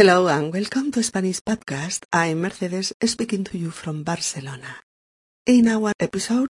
Hello 0.00 0.28
and 0.28 0.50
welcome 0.50 0.90
to 0.92 1.02
Spanish 1.02 1.40
Podcast. 1.40 2.06
I'm 2.10 2.40
Mercedes 2.40 2.90
speaking 3.04 3.44
to 3.44 3.58
you 3.58 3.70
from 3.70 4.02
Barcelona. 4.02 4.80
In 5.44 5.68
our 5.68 5.92
episode, 6.00 6.48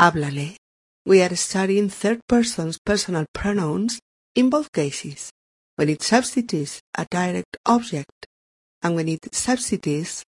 Háblale, 0.00 0.56
we 1.04 1.20
are 1.20 1.36
studying 1.36 1.90
third 1.90 2.20
person's 2.26 2.78
personal 2.78 3.26
pronouns 3.34 4.00
in 4.34 4.48
both 4.48 4.72
cases, 4.72 5.30
when 5.74 5.90
it 5.90 6.02
substitutes 6.02 6.80
a 6.96 7.06
direct 7.10 7.58
object 7.66 8.26
and 8.82 8.94
when 8.96 9.08
it 9.08 9.28
substitutes 9.30 10.24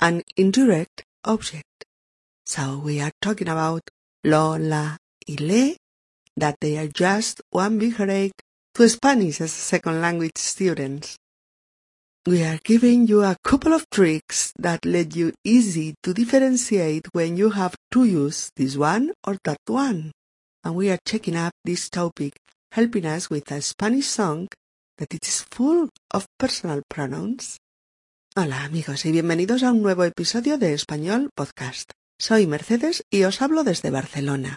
an 0.00 0.22
indirect 0.38 1.04
object. 1.22 1.84
So 2.46 2.78
we 2.82 2.98
are 3.02 3.12
talking 3.20 3.48
about 3.48 3.82
lo, 4.24 4.56
la, 4.56 4.96
y 5.28 5.36
le, 5.38 5.76
that 6.38 6.56
they 6.62 6.78
are 6.78 6.88
just 6.88 7.42
one 7.50 7.78
big 7.78 7.96
headache 7.96 8.40
to 8.72 8.88
Spanish 8.88 9.42
as 9.42 9.52
second 9.52 10.00
language 10.00 10.38
students. 10.38 11.18
We 12.26 12.42
are 12.42 12.58
giving 12.64 13.06
you 13.06 13.22
a 13.22 13.36
couple 13.44 13.72
of 13.72 13.88
tricks 13.88 14.52
that 14.58 14.84
let 14.84 15.14
you 15.14 15.32
easy 15.44 15.94
to 16.02 16.12
differentiate 16.12 17.06
when 17.12 17.36
you 17.36 17.50
have 17.50 17.76
to 17.92 18.02
use 18.04 18.50
this 18.56 18.76
one 18.76 19.12
or 19.24 19.38
that 19.44 19.62
one. 19.68 20.10
And 20.64 20.74
we 20.74 20.90
are 20.90 20.98
checking 21.06 21.36
up 21.36 21.52
this 21.64 21.88
topic, 21.88 22.32
helping 22.72 23.06
us 23.06 23.30
with 23.30 23.52
a 23.52 23.62
Spanish 23.62 24.08
song 24.08 24.48
that 24.98 25.14
it 25.14 25.24
is 25.24 25.46
full 25.52 25.88
of 26.10 26.26
personal 26.36 26.82
pronouns. 26.88 27.58
Hola 28.34 28.64
amigos 28.64 29.06
y 29.06 29.12
bienvenidos 29.12 29.62
a 29.62 29.70
un 29.70 29.82
nuevo 29.82 30.02
episodio 30.02 30.58
de 30.58 30.74
Español 30.74 31.30
Podcast. 31.32 31.92
Soy 32.18 32.48
Mercedes 32.48 33.04
y 33.08 33.22
os 33.22 33.40
hablo 33.40 33.62
desde 33.62 33.90
Barcelona. 33.90 34.56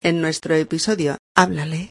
En 0.00 0.22
nuestro 0.22 0.54
episodio 0.54 1.18
Háblale, 1.36 1.90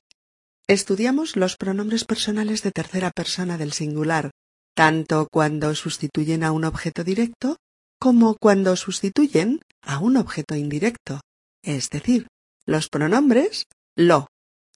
estudiamos 0.68 1.36
los 1.36 1.56
pronombres 1.56 2.04
personales 2.04 2.64
de 2.64 2.72
tercera 2.72 3.12
persona 3.12 3.59
del 3.59 3.73
singular 3.73 4.32
tanto 4.76 5.28
cuando 5.32 5.76
sustituyen 5.76 6.44
a 6.44 6.52
un 6.52 6.64
objeto 6.64 7.04
directo 7.04 7.58
como 8.00 8.36
cuando 8.36 8.75
sustituyen 8.75 9.62
a 9.81 10.00
un 10.00 10.17
objeto 10.17 10.56
indirecto, 10.56 11.22
es 11.64 11.89
decir, 11.89 12.28
los 12.66 12.90
pronombres 12.90 13.66
lo, 13.95 14.28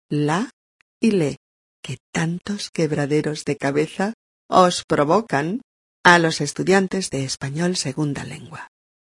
la 0.10 0.50
y 1.00 1.12
le, 1.12 1.38
que 1.82 1.98
tantos 2.14 2.70
quebraderos 2.72 3.46
de 3.46 3.58
cabeza 3.58 4.14
os 4.50 4.84
provocan 4.86 5.62
a 6.04 6.20
los 6.20 6.42
estudiantes 6.42 7.10
de 7.10 7.24
español 7.24 7.78
segunda 7.78 8.24
lengua. 8.24 8.68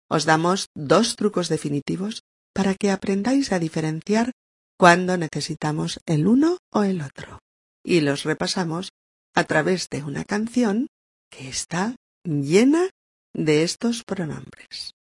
Os 0.09 0.25
damos 0.25 0.67
dos 0.75 1.15
trucos 1.15 1.47
definitivos 1.47 2.23
para 2.53 2.75
que 2.75 2.91
aprendáis 2.91 3.51
a 3.51 3.59
diferenciar 3.59 4.31
cuando 4.77 5.15
necesitamos 5.15 5.99
el 6.05 6.27
uno 6.27 6.57
o 6.71 6.83
el 6.83 7.01
otro, 7.01 7.39
y 7.83 8.01
los 8.01 8.23
repasamos 8.23 8.89
a 9.33 9.43
través 9.43 9.87
de 9.89 10.03
una 10.03 10.23
canción 10.23 10.87
que 11.29 11.47
está 11.47 11.95
llena 12.23 12.89
de 13.33 13.63
estos 13.63 14.03
pronombres. 14.03 14.93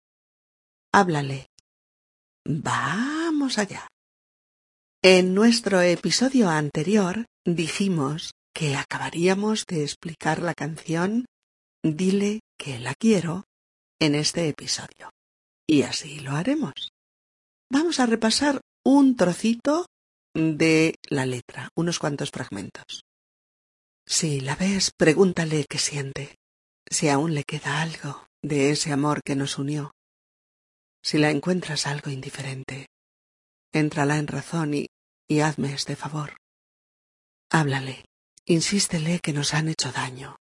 Háblale. 0.92 1.46
Vamos 2.44 3.58
allá. 3.58 3.86
En 5.02 5.34
nuestro 5.34 5.80
episodio 5.80 6.48
anterior 6.48 7.26
dijimos 7.44 8.32
que 8.52 8.76
acabaríamos 8.76 9.64
de 9.66 9.84
explicar 9.84 10.42
la 10.42 10.54
canción 10.54 11.26
Dile 11.84 12.40
que 12.58 12.80
la 12.80 12.94
quiero 12.94 13.44
en 14.00 14.16
este 14.16 14.48
episodio. 14.48 15.10
Y 15.66 15.82
así 15.82 16.18
lo 16.18 16.32
haremos. 16.32 16.90
Vamos 17.70 18.00
a 18.00 18.06
repasar 18.06 18.60
un 18.84 19.16
trocito 19.16 19.86
de 20.34 20.96
la 21.08 21.26
letra, 21.26 21.68
unos 21.76 21.98
cuantos 21.98 22.30
fragmentos. 22.30 23.02
Si 24.10 24.40
la 24.40 24.56
ves, 24.56 24.90
pregúntale 24.90 25.66
qué 25.68 25.78
siente, 25.78 26.38
si 26.90 27.10
aún 27.10 27.34
le 27.34 27.44
queda 27.44 27.82
algo 27.82 28.26
de 28.40 28.70
ese 28.70 28.90
amor 28.90 29.20
que 29.22 29.36
nos 29.36 29.58
unió. 29.58 29.90
Si 31.02 31.18
la 31.18 31.30
encuentras 31.30 31.86
algo 31.86 32.10
indiferente, 32.10 32.88
éntrala 33.70 34.16
en 34.16 34.26
razón 34.26 34.72
y, 34.72 34.86
y 35.28 35.40
hazme 35.40 35.74
este 35.74 35.94
favor. 35.94 36.38
Háblale, 37.50 38.06
insístele 38.46 39.20
que 39.20 39.34
nos 39.34 39.52
han 39.52 39.68
hecho 39.68 39.92
daño, 39.92 40.38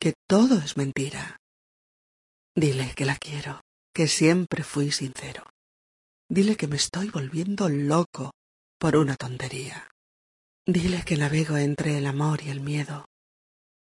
que 0.00 0.14
todo 0.26 0.56
es 0.56 0.78
mentira. 0.78 1.36
Dile 2.56 2.94
que 2.96 3.04
la 3.04 3.16
quiero, 3.16 3.60
que 3.92 4.08
siempre 4.08 4.64
fui 4.64 4.90
sincero. 4.90 5.44
Dile 6.30 6.56
que 6.56 6.66
me 6.66 6.76
estoy 6.76 7.10
volviendo 7.10 7.68
loco 7.68 8.32
por 8.78 8.96
una 8.96 9.16
tontería. 9.16 9.91
Dile 10.64 11.02
que 11.04 11.16
navego 11.16 11.56
entre 11.56 11.98
el 11.98 12.06
amor 12.06 12.40
y 12.42 12.50
el 12.50 12.60
miedo. 12.60 13.06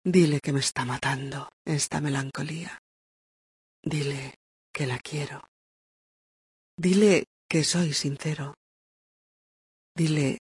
Dile 0.04 0.40
que 0.40 0.52
me 0.52 0.62
está 0.62 0.84
matando 0.84 1.48
esta 1.64 2.02
melancolía. 2.02 2.80
Dile 3.84 4.40
que 4.74 4.88
la 4.88 4.98
quiero. 4.98 5.44
Dile 6.76 7.26
que 7.48 7.64
soy 7.64 7.94
sincero. 7.94 8.56
Dile, 9.96 10.40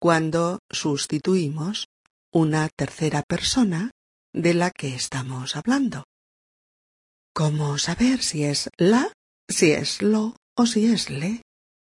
cuando 0.00 0.58
sustituimos 0.70 1.86
una 2.32 2.68
tercera 2.68 3.22
persona 3.22 3.90
de 4.32 4.54
la 4.54 4.70
que 4.70 4.94
estamos 4.94 5.54
hablando. 5.56 6.04
¿Cómo 7.34 7.78
saber 7.78 8.22
si 8.22 8.44
es 8.44 8.68
la, 8.76 9.12
si 9.48 9.72
es 9.72 10.02
lo 10.02 10.36
o 10.56 10.66
si 10.66 10.86
es 10.86 11.10
le? 11.10 11.42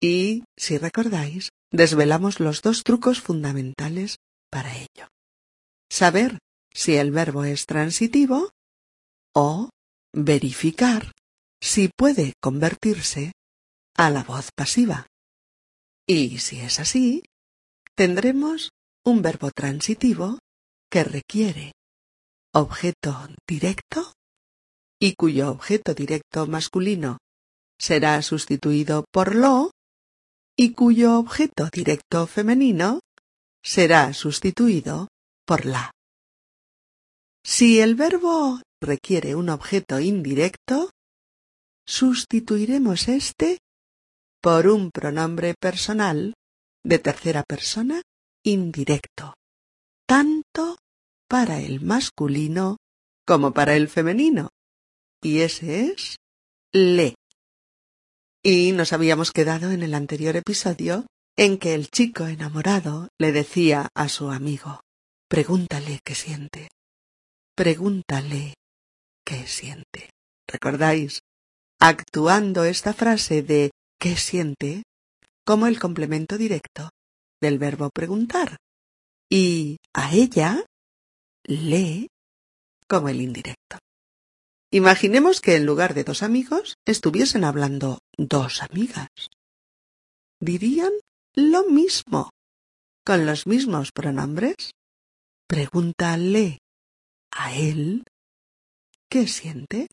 Y, 0.00 0.44
si 0.56 0.78
recordáis, 0.78 1.50
desvelamos 1.70 2.38
los 2.40 2.62
dos 2.62 2.84
trucos 2.84 3.20
fundamentales 3.20 4.16
para 4.50 4.76
ello. 4.76 5.08
Saber 5.90 6.38
si 6.72 6.96
el 6.96 7.10
verbo 7.10 7.44
es 7.44 7.66
transitivo 7.66 8.50
o 9.34 9.70
verificar 10.12 11.12
si 11.60 11.88
puede 11.88 12.34
convertirse 12.40 13.32
a 13.96 14.10
la 14.10 14.22
voz 14.22 14.50
pasiva. 14.54 15.06
Y 16.06 16.38
si 16.38 16.60
es 16.60 16.78
así, 16.78 17.24
tendremos 17.94 18.70
un 19.04 19.22
verbo 19.22 19.50
transitivo 19.50 20.38
que 20.90 21.02
requiere 21.02 21.72
objeto 22.52 23.28
directo 23.46 24.12
y 25.00 25.14
cuyo 25.14 25.50
objeto 25.50 25.94
directo 25.94 26.46
masculino 26.46 27.18
será 27.78 28.22
sustituido 28.22 29.04
por 29.12 29.34
lo 29.34 29.72
y 30.56 30.72
cuyo 30.72 31.18
objeto 31.18 31.68
directo 31.72 32.26
femenino 32.26 33.00
será 33.62 34.14
sustituido 34.14 35.08
por 35.44 35.66
la. 35.66 35.90
Si 37.44 37.80
el 37.80 37.94
verbo 37.94 38.60
requiere 38.80 39.34
un 39.34 39.50
objeto 39.50 40.00
indirecto, 40.00 40.90
sustituiremos 41.86 43.08
este 43.08 43.58
por 44.46 44.68
un 44.68 44.92
pronombre 44.92 45.54
personal 45.60 46.34
de 46.84 47.00
tercera 47.00 47.42
persona 47.42 48.02
indirecto, 48.44 49.34
tanto 50.06 50.78
para 51.28 51.58
el 51.58 51.80
masculino 51.80 52.76
como 53.26 53.52
para 53.52 53.74
el 53.74 53.88
femenino. 53.88 54.50
Y 55.20 55.40
ese 55.40 55.86
es 55.86 56.18
le. 56.72 57.16
Y 58.40 58.70
nos 58.70 58.92
habíamos 58.92 59.32
quedado 59.32 59.72
en 59.72 59.82
el 59.82 59.94
anterior 59.94 60.36
episodio 60.36 61.06
en 61.36 61.58
que 61.58 61.74
el 61.74 61.88
chico 61.88 62.28
enamorado 62.28 63.08
le 63.18 63.32
decía 63.32 63.88
a 63.96 64.08
su 64.08 64.30
amigo 64.30 64.78
Pregúntale 65.28 65.98
qué 66.04 66.14
siente. 66.14 66.68
Pregúntale 67.56 68.54
qué 69.24 69.44
siente. 69.48 70.10
¿Recordáis? 70.46 71.18
Actuando 71.80 72.64
esta 72.64 72.94
frase 72.94 73.42
de 73.42 73.72
qué 73.98 74.16
siente 74.16 74.82
como 75.44 75.66
el 75.66 75.78
complemento 75.78 76.38
directo 76.38 76.90
del 77.40 77.58
verbo 77.58 77.90
preguntar 77.90 78.56
y 79.30 79.78
a 79.92 80.12
ella 80.14 80.64
le 81.44 82.08
como 82.88 83.08
el 83.08 83.20
indirecto. 83.20 83.78
Imaginemos 84.70 85.40
que 85.40 85.56
en 85.56 85.66
lugar 85.66 85.94
de 85.94 86.04
dos 86.04 86.22
amigos 86.22 86.76
estuviesen 86.84 87.44
hablando 87.44 87.98
dos 88.16 88.62
amigas. 88.62 89.08
Dirían 90.40 90.92
lo 91.34 91.64
mismo, 91.64 92.30
con 93.04 93.26
los 93.26 93.46
mismos 93.46 93.92
pronombres. 93.92 94.72
Pregúntale 95.46 96.58
a 97.30 97.54
él 97.54 98.04
qué 99.08 99.28
siente. 99.28 99.88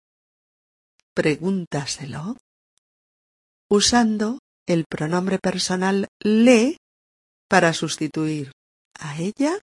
Pregúntaselo 1.13 2.37
usando 3.73 4.37
el 4.67 4.85
pronombre 4.87 5.39
personal 5.39 6.07
le 6.19 6.77
para 7.49 7.73
sustituir 7.73 8.51
a 8.99 9.17
ella 9.19 9.59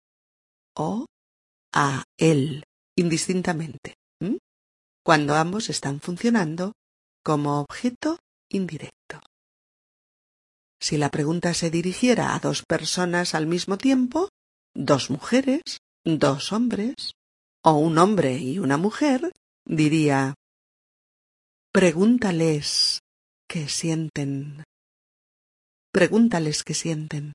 o 0.78 1.08
a 1.74 2.06
él 2.18 2.64
indistintamente, 2.96 3.96
cuando 5.04 5.36
ambos 5.36 5.70
están 5.70 6.00
funcionando 6.00 6.72
como 7.22 7.60
objeto 7.60 8.18
indirecto. 8.50 9.20
Si 10.80 10.98
la 10.98 11.10
pregunta 11.10 11.54
se 11.54 11.70
dirigiera 11.70 12.34
a 12.34 12.40
dos 12.40 12.64
personas 12.66 13.36
al 13.36 13.46
mismo 13.46 13.78
tiempo, 13.78 14.30
dos 14.74 15.10
mujeres, 15.10 15.80
dos 16.06 16.54
hombres, 16.54 17.12
o 17.62 17.74
un 17.74 17.98
hombre 17.98 18.38
y 18.38 18.60
una 18.60 18.78
mujer, 18.78 19.34
diría 19.66 20.34
Pregúntales 21.74 23.02
qué 23.48 23.70
sienten. 23.70 24.64
Pregúntales 25.92 26.64
qué 26.64 26.74
sienten. 26.74 27.34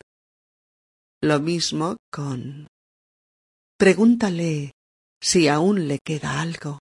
Lo 1.21 1.41
mismo 1.41 1.97
con 2.11 2.69
Pregúntale 3.79 4.73
si 5.21 5.49
aún 5.49 5.89
le 5.89 5.99
queda 5.99 6.41
algo 6.41 6.79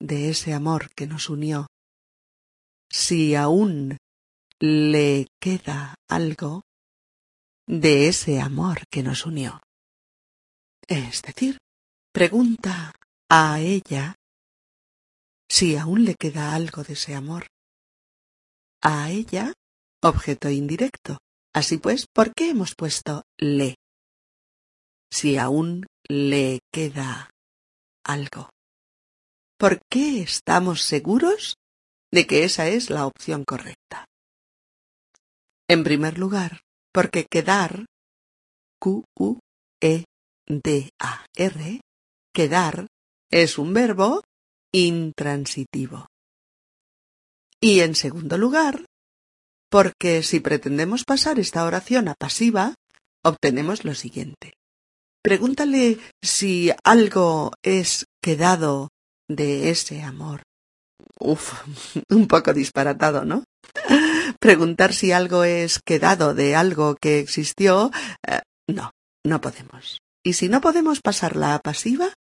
de 0.00 0.30
ese 0.30 0.52
amor 0.52 0.90
que 0.94 1.06
nos 1.06 1.28
unió. 1.28 1.66
Si 2.88 3.34
aún 3.34 3.96
le 4.60 5.26
queda 5.40 5.96
algo 6.08 6.62
de 7.66 8.08
ese 8.08 8.40
amor 8.40 8.84
que 8.88 9.02
nos 9.02 9.26
unió. 9.26 9.60
Es 10.86 11.22
decir, 11.22 11.58
pregunta 12.12 12.92
a 13.28 13.58
ella 13.60 14.14
si 15.48 15.76
aún 15.76 16.04
le 16.04 16.14
queda 16.14 16.54
algo 16.54 16.84
de 16.84 16.92
ese 16.92 17.14
amor. 17.14 17.46
A 18.86 19.10
ella, 19.10 19.54
objeto 20.02 20.50
indirecto. 20.50 21.16
Así 21.54 21.78
pues, 21.78 22.06
¿por 22.06 22.34
qué 22.34 22.50
hemos 22.50 22.74
puesto 22.74 23.22
le? 23.38 23.76
Si 25.10 25.38
aún 25.38 25.86
le 26.06 26.60
queda 26.70 27.30
algo. 28.04 28.50
¿Por 29.58 29.80
qué 29.90 30.20
estamos 30.20 30.82
seguros 30.82 31.56
de 32.12 32.26
que 32.26 32.44
esa 32.44 32.68
es 32.68 32.90
la 32.90 33.06
opción 33.06 33.44
correcta? 33.44 34.04
En 35.66 35.82
primer 35.82 36.18
lugar, 36.18 36.60
porque 36.92 37.24
quedar, 37.24 37.86
Q-U-E-D-A-R, 38.78 39.40
quedar 42.34 42.86
es 43.30 43.56
un 43.56 43.72
verbo 43.72 44.22
intransitivo. 44.72 46.08
Y 47.64 47.80
en 47.80 47.94
segundo 47.94 48.36
lugar, 48.36 48.84
porque 49.70 50.22
si 50.22 50.40
pretendemos 50.40 51.04
pasar 51.04 51.38
esta 51.38 51.64
oración 51.64 52.08
a 52.08 52.14
pasiva, 52.14 52.74
obtenemos 53.24 53.86
lo 53.86 53.94
siguiente. 53.94 54.52
Pregúntale 55.22 55.98
si 56.22 56.70
algo 56.84 57.52
es 57.62 58.04
quedado 58.22 58.90
de 59.30 59.70
ese 59.70 60.02
amor. 60.02 60.42
Uf, 61.18 61.54
un 62.10 62.28
poco 62.28 62.52
disparatado, 62.52 63.24
¿no? 63.24 63.44
Preguntar 64.40 64.92
si 64.92 65.12
algo 65.12 65.44
es 65.44 65.80
quedado 65.82 66.34
de 66.34 66.56
algo 66.56 66.96
que 67.00 67.18
existió. 67.18 67.90
Eh, 68.28 68.42
no, 68.68 68.90
no 69.24 69.40
podemos. 69.40 70.00
Y 70.22 70.34
si 70.34 70.50
no 70.50 70.60
podemos 70.60 71.00
pasarla 71.00 71.54
a 71.54 71.60
pasiva, 71.60 72.12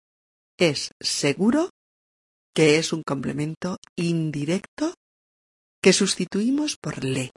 es 0.57 0.93
seguro 1.01 1.71
que 2.55 2.79
es 2.79 2.93
un 2.93 3.03
complemento 3.03 3.79
indirecto 3.97 4.95
que 5.83 5.93
sustituimos 5.93 6.77
por 6.77 7.05
le. 7.05 7.33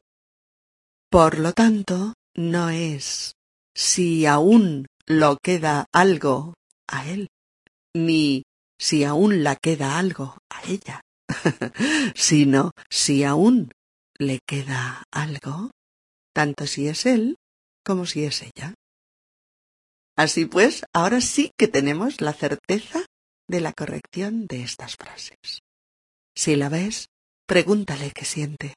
Por 1.10 1.38
lo 1.38 1.52
tanto, 1.52 2.14
no 2.34 2.70
es 2.70 3.32
si 3.74 4.26
aún 4.26 4.86
lo 5.06 5.36
queda 5.42 5.86
algo 5.92 6.54
a 6.88 7.08
él, 7.08 7.28
ni 7.94 8.44
si 8.78 9.04
aún 9.04 9.42
la 9.42 9.56
queda 9.56 9.98
algo 9.98 10.38
a 10.50 10.62
ella, 10.68 11.00
sino 12.14 12.72
si 12.88 13.24
aún 13.24 13.72
le 14.18 14.38
queda 14.46 15.02
algo, 15.10 15.70
tanto 16.32 16.66
si 16.66 16.88
es 16.88 17.06
él 17.06 17.36
como 17.84 18.06
si 18.06 18.24
es 18.24 18.42
ella. 18.42 18.74
Así 20.16 20.46
pues, 20.46 20.84
ahora 20.94 21.20
sí 21.20 21.50
que 21.58 21.68
tenemos 21.68 22.20
la 22.20 22.32
certeza 22.32 23.04
de 23.48 23.60
la 23.60 23.72
corrección 23.72 24.46
de 24.46 24.62
estas 24.62 24.96
frases. 24.96 25.60
Si 26.34 26.56
la 26.56 26.68
ves, 26.68 27.06
pregúntale 27.46 28.10
qué 28.10 28.24
siente, 28.24 28.74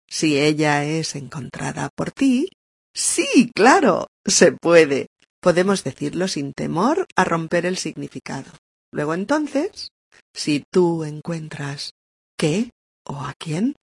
si 0.08 0.38
ella 0.38 0.84
es 0.84 1.16
encontrada 1.16 1.88
por 1.94 2.12
ti, 2.12 2.48
sí, 2.94 3.50
claro, 3.54 4.06
se 4.24 4.52
puede. 4.52 5.08
podemos 5.40 5.84
decirlo 5.84 6.26
sin 6.26 6.52
temor 6.52 7.06
a 7.14 7.24
romper 7.24 7.66
el 7.66 7.76
significado. 7.76 8.50
Luego 8.92 9.14
entonces, 9.14 9.90
si 10.34 10.64
tú 10.72 11.04
encuentras 11.04 11.92
qué 12.36 12.70
o 13.04 13.20
a 13.20 13.32
quién, 13.38 13.76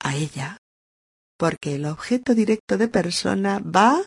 a 0.00 0.16
ella, 0.16 0.58
porque 1.38 1.76
el 1.76 1.86
objeto 1.86 2.34
directo 2.34 2.76
de 2.76 2.88
persona 2.88 3.60
va 3.60 4.02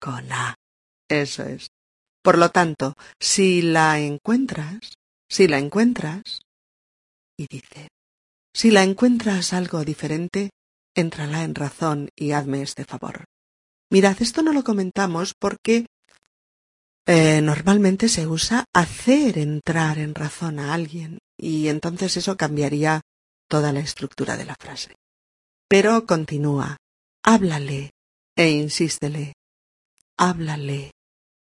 con 0.00 0.32
a. 0.32 0.56
Eso 1.08 1.44
es. 1.44 1.68
Por 2.22 2.38
lo 2.38 2.50
tanto, 2.50 2.94
si 3.20 3.62
la 3.62 4.00
encuentras, 4.00 4.94
si 5.28 5.46
la 5.46 5.58
encuentras, 5.58 6.42
y 7.36 7.46
dice, 7.48 7.88
si 8.54 8.70
la 8.70 8.84
encuentras 8.84 9.52
algo 9.52 9.84
diferente, 9.84 10.50
entrala 10.94 11.42
en 11.42 11.54
razón 11.54 12.08
y 12.16 12.30
hazme 12.30 12.62
este 12.62 12.84
favor. 12.84 13.24
Mirad, 13.90 14.16
esto 14.22 14.42
no 14.42 14.52
lo 14.52 14.62
comentamos 14.62 15.34
porque 15.38 15.86
eh, 17.06 17.42
normalmente 17.42 18.08
se 18.08 18.26
usa 18.26 18.64
hacer 18.72 19.38
entrar 19.38 19.98
en 19.98 20.14
razón 20.14 20.58
a 20.58 20.72
alguien 20.72 21.18
y 21.36 21.68
entonces 21.68 22.16
eso 22.16 22.36
cambiaría 22.36 23.02
toda 23.48 23.72
la 23.72 23.80
estructura 23.80 24.36
de 24.36 24.44
la 24.44 24.54
frase. 24.54 24.94
Pero 25.68 26.06
continúa, 26.06 26.76
háblale 27.24 27.90
e 28.36 28.50
insístele, 28.50 29.34
háblale 30.16 30.92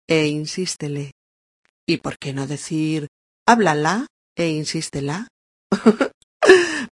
e 0.09 0.27
insístele. 0.27 1.13
¿Y 1.87 1.99
por 1.99 2.19
qué 2.19 2.33
no 2.33 2.47
decir 2.47 3.07
háblala 3.47 4.07
e 4.37 4.49
insístela? 4.49 5.29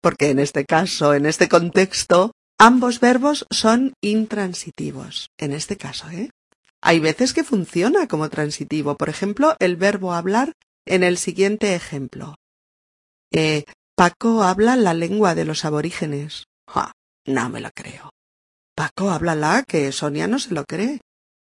Porque 0.01 0.29
en 0.29 0.39
este 0.39 0.65
caso, 0.65 1.13
en 1.13 1.25
este 1.25 1.47
contexto, 1.49 2.31
ambos 2.57 2.99
verbos 2.99 3.45
son 3.49 3.93
intransitivos. 4.01 5.29
En 5.37 5.53
este 5.53 5.77
caso, 5.77 6.09
¿eh? 6.09 6.29
Hay 6.81 6.99
veces 6.99 7.33
que 7.33 7.45
funciona 7.45 8.07
como 8.07 8.29
transitivo. 8.29 8.95
Por 8.97 9.09
ejemplo, 9.09 9.55
el 9.59 9.77
verbo 9.77 10.13
hablar 10.13 10.53
en 10.85 11.03
el 11.03 11.17
siguiente 11.17 11.75
ejemplo. 11.75 12.35
Eh, 13.31 13.63
Paco 13.95 14.43
habla 14.43 14.75
la 14.75 14.93
lengua 14.93 15.35
de 15.35 15.45
los 15.45 15.65
aborígenes. 15.65 16.45
no 17.25 17.49
me 17.49 17.61
lo 17.61 17.71
creo. 17.71 18.09
Paco 18.75 19.11
habla 19.11 19.35
la 19.35 19.63
que 19.63 19.91
Sonia 19.91 20.27
no 20.27 20.39
se 20.39 20.53
lo 20.53 20.65
cree. 20.65 20.99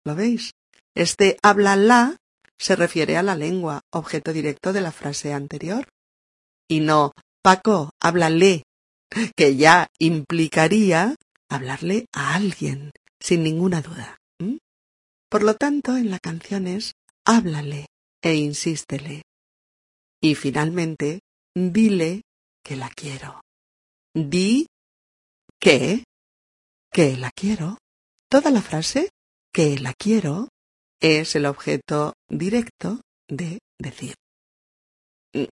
¿Lo 0.06 0.16
veis? 0.16 0.52
Este 0.96 1.38
habla 1.42 1.76
la 1.76 2.16
se 2.58 2.76
refiere 2.76 3.18
a 3.18 3.24
la 3.24 3.36
lengua, 3.36 3.82
objeto 3.92 4.34
directo 4.34 4.72
de 4.72 4.82
la 4.82 4.92
frase 4.92 5.34
anterior. 5.34 5.88
Y 6.70 6.80
no 6.80 7.12
Paco, 7.48 7.92
háblale, 8.02 8.64
que 9.38 9.56
ya 9.56 9.88
implicaría 10.00 11.16
hablarle 11.50 12.06
a 12.12 12.36
alguien, 12.36 12.92
sin 13.22 13.44
ninguna 13.44 13.82
duda. 13.82 14.18
Por 15.30 15.44
lo 15.44 15.56
tanto, 15.56 15.96
en 15.96 16.12
la 16.12 16.20
canción 16.20 16.68
es 16.68 16.92
háblale 17.26 17.86
e 18.22 18.36
insístele. 18.36 19.22
Y 20.22 20.36
finalmente, 20.36 21.22
dile 21.56 22.24
que 22.66 22.76
la 22.76 22.90
quiero. 22.90 23.40
Di 24.14 24.68
que, 25.58 26.04
que 26.92 27.16
la 27.16 27.32
quiero. 27.32 27.78
Toda 28.30 28.52
la 28.52 28.62
frase 28.62 29.10
que 29.54 29.80
la 29.80 29.94
quiero 29.94 30.50
es 31.00 31.34
el 31.38 31.46
objeto 31.46 32.12
directo 32.28 33.00
de 33.30 33.60
decir. 33.80 34.16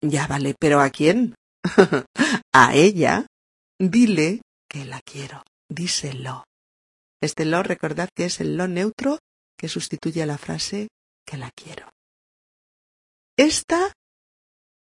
Ya 0.02 0.28
vale, 0.28 0.54
pero 0.60 0.82
¿a 0.82 0.90
quién? 0.90 1.37
a 2.54 2.76
ella, 2.76 3.26
dile 3.80 4.42
que 4.70 4.86
la 4.86 5.02
quiero. 5.02 5.44
Díselo. 5.70 6.46
Este 7.22 7.46
lo 7.46 7.64
recordad 7.64 8.10
que 8.16 8.26
es 8.26 8.40
el 8.42 8.58
lo 8.58 8.68
neutro 8.68 9.20
que 9.58 9.68
sustituye 9.68 10.22
a 10.24 10.28
la 10.28 10.38
frase 10.38 10.88
que 11.26 11.38
la 11.38 11.50
quiero. 11.52 11.90
Esta 13.38 13.94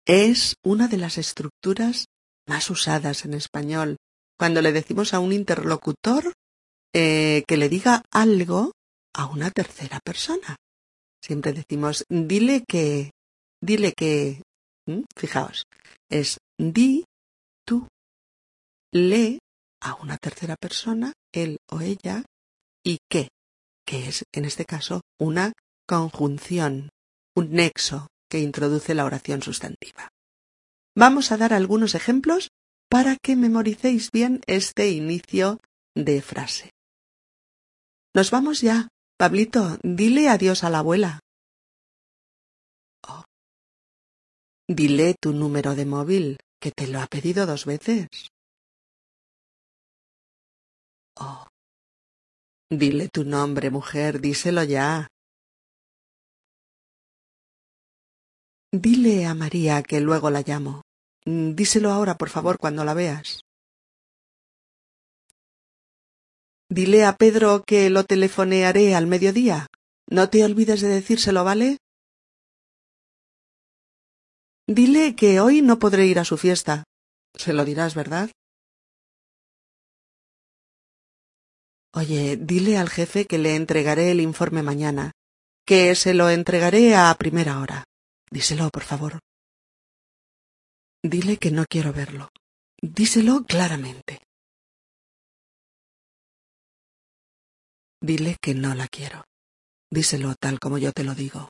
es 0.05 0.55
una 0.63 0.87
de 0.87 0.97
las 0.97 1.17
estructuras 1.17 2.05
más 2.47 2.69
usadas 2.69 3.25
en 3.25 3.33
español 3.33 3.97
cuando 4.37 4.61
le 4.61 4.71
decimos 4.71 5.13
a 5.13 5.19
un 5.19 5.33
interlocutor 5.33 6.33
eh, 6.93 7.43
que 7.47 7.57
le 7.57 7.69
diga 7.69 8.03
algo 8.11 8.71
a 9.13 9.25
una 9.25 9.51
tercera 9.51 9.99
persona. 10.03 10.55
Siempre 11.21 11.51
decimos, 11.51 12.05
dile 12.07 12.63
que, 12.67 13.11
dile 13.61 13.93
que, 13.93 14.43
fijaos, 15.17 15.65
es 16.09 16.37
di 16.57 17.05
tú, 17.65 17.87
le 18.91 19.39
a 19.81 19.95
una 19.95 20.17
tercera 20.17 20.55
persona, 20.55 21.13
él 21.31 21.57
o 21.69 21.81
ella, 21.81 22.23
y 22.83 22.99
que, 23.09 23.29
que 23.85 24.07
es 24.07 24.23
en 24.33 24.45
este 24.45 24.65
caso 24.65 25.01
una 25.19 25.53
conjunción, 25.87 26.89
un 27.35 27.51
nexo 27.51 28.07
que 28.29 28.39
introduce 28.39 28.95
la 28.95 29.05
oración 29.05 29.41
sustantiva. 29.41 30.09
Vamos 30.95 31.31
a 31.31 31.37
dar 31.37 31.53
algunos 31.53 31.95
ejemplos 31.95 32.49
para 32.89 33.17
que 33.17 33.35
memoricéis 33.35 34.11
bien 34.11 34.41
este 34.47 34.89
inicio 34.89 35.59
de 35.95 36.21
frase. 36.21 36.71
Nos 38.15 38.31
vamos 38.31 38.61
ya. 38.61 38.87
Pablito, 39.17 39.77
dile 39.83 40.29
adiós 40.29 40.63
a 40.63 40.69
la 40.69 40.79
abuela. 40.79 41.19
Oh. 43.07 43.23
Dile 44.67 45.15
tu 45.19 45.33
número 45.33 45.75
de 45.75 45.85
móvil, 45.85 46.37
que 46.67 46.83
te 46.83 46.87
lo 46.91 46.99
ha 46.99 47.07
pedido 47.07 47.45
dos 47.45 47.65
veces. 47.65 48.07
Oh. 51.17 51.47
Dile 52.69 53.07
tu 53.07 53.23
nombre, 53.23 53.69
mujer, 53.69 54.19
díselo 54.19 54.63
ya. 54.63 55.07
Dile 58.73 59.25
a 59.25 59.33
María 59.33 59.81
que 59.81 60.01
luego 60.01 60.29
la 60.29 60.41
llamo. 60.41 60.81
Díselo 61.25 61.91
ahora, 61.91 62.17
por 62.17 62.29
favor, 62.29 62.57
cuando 62.57 62.83
la 62.83 62.93
veas. 62.93 63.39
Dile 66.69 67.05
a 67.05 67.15
Pedro 67.15 67.63
que 67.65 67.89
lo 67.89 68.03
telefonearé 68.03 68.93
al 68.93 69.07
mediodía. 69.07 69.67
No 70.09 70.29
te 70.29 70.43
olvides 70.43 70.81
de 70.81 70.89
decírselo, 70.89 71.45
¿vale? 71.45 71.77
Dile 74.67 75.15
que 75.15 75.39
hoy 75.39 75.61
no 75.61 75.79
podré 75.79 76.07
ir 76.07 76.19
a 76.19 76.25
su 76.25 76.37
fiesta. 76.37 76.83
Se 77.33 77.53
lo 77.53 77.63
dirás, 77.63 77.95
¿verdad? 77.95 78.29
Oye, 81.93 82.35
dile 82.35 82.77
al 82.77 82.89
jefe 82.89 83.25
que 83.25 83.37
le 83.37 83.55
entregaré 83.55 84.11
el 84.11 84.19
informe 84.19 84.61
mañana, 84.63 85.13
que 85.65 85.95
se 85.95 86.13
lo 86.13 86.29
entregaré 86.29 86.95
a 86.95 87.15
primera 87.17 87.59
hora. 87.59 87.85
Díselo, 88.29 88.69
por 88.69 88.83
favor. 88.83 89.19
Dile 91.01 91.37
que 91.37 91.51
no 91.51 91.65
quiero 91.65 91.93
verlo. 91.93 92.29
Díselo 92.81 93.45
claramente. 93.45 94.21
Dile 98.01 98.37
que 98.41 98.53
no 98.53 98.75
la 98.75 98.87
quiero. 98.87 99.23
Díselo 99.89 100.35
tal 100.35 100.59
como 100.59 100.77
yo 100.77 100.91
te 100.91 101.05
lo 101.05 101.15
digo. 101.15 101.49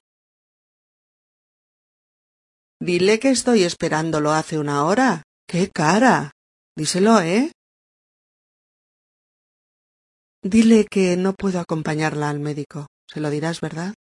Dile 2.80 3.20
que 3.20 3.30
estoy 3.30 3.64
esperándolo 3.64 4.32
hace 4.32 4.60
una 4.60 4.86
hora. 4.86 5.24
¡Qué 5.48 5.70
cara! 5.72 6.32
Díselo, 6.76 7.20
¿eh? 7.22 7.52
Dile 10.44 10.86
que 10.86 11.18
no 11.18 11.34
puedo 11.34 11.60
acompañarla 11.60 12.30
al 12.30 12.40
médico. 12.40 12.88
Se 13.08 13.20
lo 13.20 13.32
dirás, 13.32 13.62
¿verdad? 13.62 13.96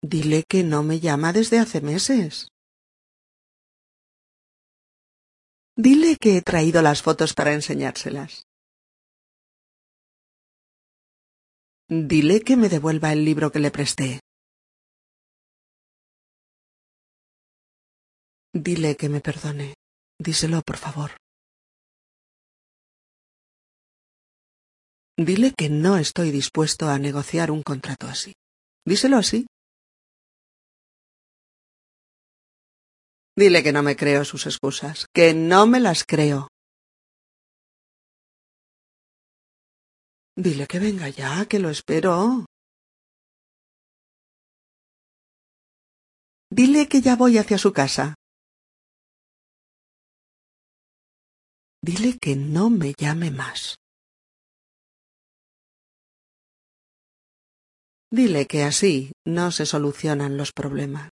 Dile 0.00 0.42
que 0.48 0.64
no 0.64 0.82
me 0.82 1.00
llama 1.00 1.32
desde 1.32 1.58
hace 1.58 1.80
meses. 1.80 2.48
Dile 5.76 6.16
que 6.16 6.38
he 6.38 6.42
traído 6.42 6.80
las 6.80 7.02
fotos 7.02 7.34
para 7.34 7.52
enseñárselas. 7.52 8.46
Dile 11.88 12.40
que 12.40 12.56
me 12.56 12.70
devuelva 12.70 13.12
el 13.12 13.24
libro 13.24 13.52
que 13.52 13.60
le 13.60 13.70
presté. 13.70 14.21
Dile 18.54 18.96
que 18.96 19.08
me 19.08 19.20
perdone. 19.20 19.74
Díselo, 20.18 20.60
por 20.60 20.76
favor. 20.76 21.12
Dile 25.16 25.54
que 25.56 25.70
no 25.70 25.96
estoy 25.96 26.30
dispuesto 26.30 26.88
a 26.88 26.98
negociar 26.98 27.50
un 27.50 27.62
contrato 27.62 28.06
así. 28.08 28.34
Díselo 28.84 29.16
así. 29.16 29.46
Dile 33.34 33.62
que 33.62 33.72
no 33.72 33.82
me 33.82 33.96
creo 33.96 34.26
sus 34.26 34.44
excusas, 34.46 35.06
que 35.14 35.32
no 35.32 35.66
me 35.66 35.80
las 35.80 36.04
creo. 36.04 36.48
Dile 40.36 40.66
que 40.66 40.78
venga 40.78 41.08
ya, 41.08 41.46
que 41.46 41.58
lo 41.58 41.70
espero. 41.70 42.44
Dile 46.50 46.86
que 46.88 47.00
ya 47.00 47.16
voy 47.16 47.38
hacia 47.38 47.56
su 47.56 47.72
casa. 47.72 48.14
Dile 51.84 52.16
que 52.20 52.36
no 52.36 52.70
me 52.70 52.94
llame 52.96 53.32
más. 53.32 53.74
Dile 58.08 58.46
que 58.46 58.62
así 58.62 59.10
no 59.26 59.50
se 59.50 59.66
solucionan 59.66 60.36
los 60.36 60.52
problemas. 60.52 61.10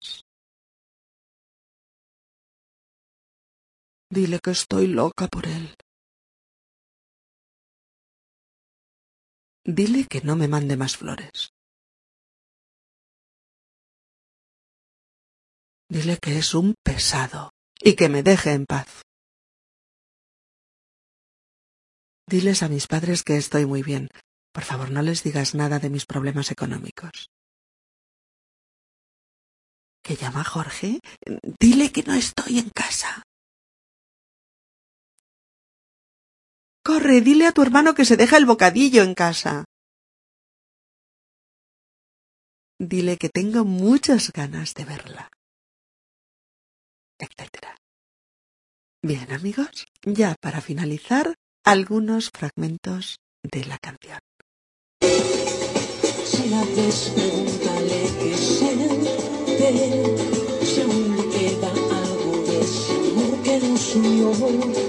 Dile 4.11 4.41
que 4.45 4.51
estoy 4.51 4.89
loca 4.89 5.29
por 5.29 5.47
él. 5.47 5.75
Dile 9.65 10.07
que 10.07 10.21
no 10.21 10.37
me 10.37 10.49
mande 10.49 10.77
más 10.77 10.99
flores. 10.99 11.51
Dile 15.89 16.19
que 16.19 16.37
es 16.37 16.55
un 16.55 16.75
pesado 16.85 17.53
y 17.81 17.97
que 17.97 18.11
me 18.11 18.23
deje 18.23 18.53
en 18.53 18.67
paz. 18.67 19.08
Diles 22.28 22.62
a 22.62 22.68
mis 22.68 22.87
padres 22.87 23.23
que 23.23 23.38
estoy 23.38 23.64
muy 23.64 23.82
bien. 23.82 24.11
Por 24.52 24.62
favor, 24.62 24.90
no 24.90 25.00
les 25.00 25.23
digas 25.23 25.54
nada 25.54 25.78
de 25.78 25.88
mis 25.88 26.04
problemas 26.04 26.50
económicos. 26.50 27.30
¿Que 30.02 30.14
llama 30.14 30.44
Jorge? 30.44 31.00
Dile 31.58 31.90
que 31.90 32.02
no 32.02 32.12
estoy 32.12 32.58
en 32.58 32.68
casa. 32.68 33.23
Corre, 36.85 37.23
dile 37.23 37.47
a 37.47 37.52
tu 37.52 37.62
hermano 37.62 37.94
que 37.94 38.04
se 38.04 38.18
deja 38.18 38.37
el 38.37 38.44
bocadillo 38.44 39.02
en 39.02 39.14
casa. 39.14 39.64
Dile 42.78 43.16
que 43.16 43.30
tengo 43.30 43.64
muchas 43.64 44.32
ganas 44.32 44.75
de 44.75 44.85
verla. 44.85 45.30
Etcétera. 47.18 47.75
Bien, 49.02 49.32
amigos, 49.32 49.87
ya 50.02 50.35
para 50.40 50.61
finalizar, 50.61 51.35
algunos 51.65 52.31
fragmentos 52.31 53.19
de 53.43 53.65
la 53.65 53.79
canción. 53.79 54.21
Si 55.00 56.49
la 56.50 56.65
ves, 56.65 57.12
pregúntale 57.15 58.11
qué 58.21 58.37
siente, 58.37 59.17
si 60.65 60.81
aún 60.83 61.17
le 61.17 61.29
queda 61.29 61.71
algo 61.71 62.43
de 62.47 62.61
ese 62.61 62.93
amor 62.93 63.43
que 63.43 63.59
nos 63.59 63.95
unió, 63.95 64.88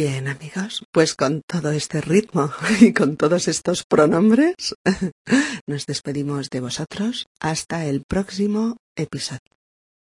Bien, 0.00 0.28
amigos, 0.28 0.84
pues 0.92 1.14
con 1.14 1.42
todo 1.42 1.72
este 1.72 2.00
ritmo 2.00 2.52
y 2.80 2.92
con 2.92 3.16
todos 3.16 3.48
estos 3.48 3.84
pronombres, 3.84 4.76
nos 5.66 5.86
despedimos 5.86 6.50
de 6.50 6.60
vosotros 6.60 7.26
hasta 7.40 7.84
el 7.86 8.04
próximo 8.06 8.76
episodio, 8.96 9.40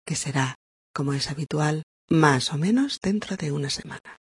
que 0.06 0.16
será, 0.16 0.54
como 0.94 1.12
es 1.12 1.30
habitual, 1.30 1.82
más 2.08 2.52
o 2.52 2.56
menos 2.56 2.98
dentro 3.02 3.36
de 3.36 3.52
una 3.52 3.68
semana. 3.68 4.16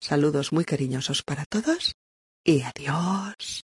Saludos 0.00 0.52
muy 0.52 0.64
cariñosos 0.64 1.22
para 1.22 1.46
todos 1.46 1.94
y 2.44 2.62
adiós. 2.62 3.64